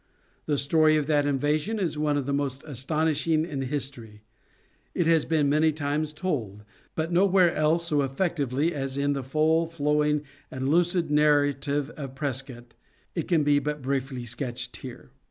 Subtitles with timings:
[0.47, 4.23] The story of that invasion is one of the most astonishing in history.
[4.95, 6.63] It has been many times told,
[6.95, 12.73] but nowhere else so effectively as in the full, flowing, and lucid narrative of Prescott.
[13.13, 15.11] It can be but briefly sketched here.